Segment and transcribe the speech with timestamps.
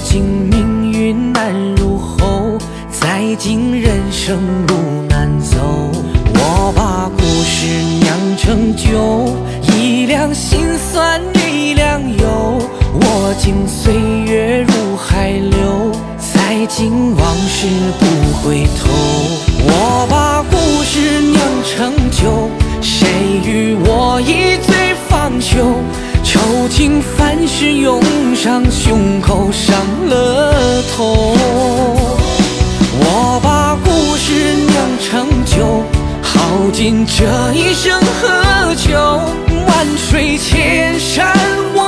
[0.00, 2.56] 我今命运难入喉，
[2.90, 4.74] 再今人生路
[5.10, 5.58] 难走。
[6.36, 7.66] 我把故事
[8.00, 10.60] 酿成酒，一两心
[10.90, 12.58] 酸一两忧。
[12.94, 13.92] 我敬岁
[14.24, 17.66] 月如海流，再敬往事
[17.98, 18.06] 不
[18.40, 18.88] 回头。
[19.66, 22.48] 我把故事酿成酒，
[22.80, 23.06] 谁
[23.44, 25.74] 与我一醉方休？
[26.22, 26.38] 愁
[26.68, 28.00] 情凡事涌
[28.42, 29.76] 上胸口，上
[30.08, 31.36] 了头。
[33.02, 35.84] 我把故事酿成酒，
[36.22, 39.20] 耗尽这一生何求？
[39.66, 41.36] 万水千山
[41.74, 41.79] 我，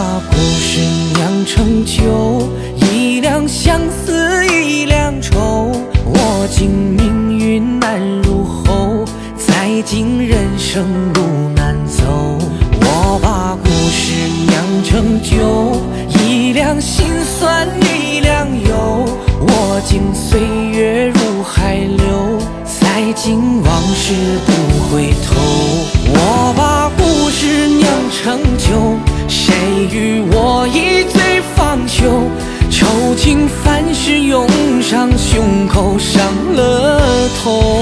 [0.00, 0.80] 把故事
[1.14, 5.70] 酿成酒，一两相思一两愁。
[6.06, 9.04] 我敬命运难入喉，
[9.36, 11.20] 再敬人生路
[11.54, 12.38] 难走。
[12.80, 15.76] 我把故事酿成酒，
[16.18, 19.04] 一两心酸一两忧。
[19.38, 20.40] 我敬岁
[20.72, 24.14] 月如海流，再敬往事
[24.46, 24.50] 不
[24.88, 25.36] 回头。
[26.12, 28.96] 我把故事酿成酒，
[29.80, 32.04] 谁与我一醉方休？
[32.70, 34.46] 愁情凡事涌
[34.82, 36.22] 上胸口，伤
[36.54, 37.00] 了
[37.42, 37.80] 头。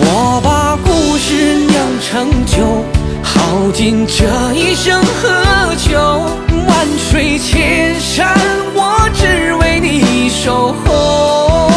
[0.00, 2.84] 我把故事酿成酒，
[3.22, 4.24] 耗尽这
[4.54, 6.26] 一生何求？
[6.66, 8.36] 万水千山，
[8.74, 11.70] 我只为你守候。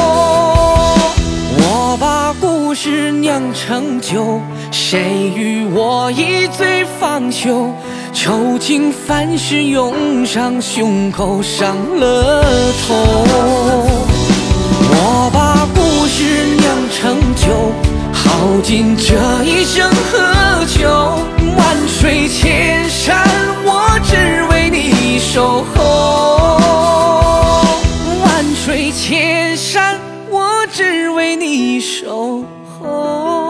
[1.60, 4.42] 我把故事酿成酒，
[4.72, 7.72] 谁与我一醉方休？
[8.14, 12.44] 愁情烦事涌上胸口，上了
[12.88, 12.96] 头。
[14.90, 17.72] 我把故事酿成酒，
[18.14, 19.14] 耗尽这
[19.44, 19.90] 一生。
[20.12, 20.90] 喝酒
[21.58, 23.28] 万水千山，
[23.64, 26.58] 我只为你守候。
[28.24, 32.44] 万水千山，我只为你守
[32.80, 33.47] 候。